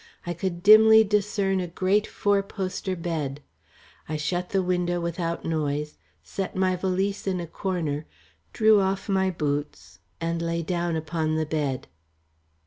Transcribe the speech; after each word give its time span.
I 0.25 0.33
could 0.33 0.63
dimly 0.63 1.03
discern 1.03 1.59
a 1.59 1.67
great 1.67 2.07
four 2.07 2.41
poster 2.41 2.95
bed. 2.95 3.39
I 4.09 4.17
shut 4.17 4.49
the 4.49 4.63
window 4.63 4.99
without 4.99 5.45
noise, 5.45 5.99
set 6.23 6.55
my 6.55 6.75
valise 6.75 7.27
in 7.27 7.39
a 7.39 7.45
corner, 7.45 8.07
drew 8.51 8.79
off 8.81 9.07
my 9.07 9.29
boots 9.29 9.99
and 10.19 10.41
lay 10.41 10.63
down 10.63 10.95
upon 10.95 11.35
the 11.35 11.45
bed. 11.45 11.85